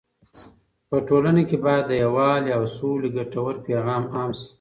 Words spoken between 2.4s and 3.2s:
او سولې